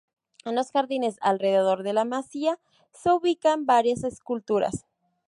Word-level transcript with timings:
En 0.45 0.55
los 0.55 0.71
jardines 0.71 1.19
alrededor 1.21 1.83
de 1.83 1.93
La 1.93 2.05
Masía 2.05 2.57
se 2.91 3.11
ubican 3.11 3.67
varias 3.67 4.03
esculturas. 4.03 4.87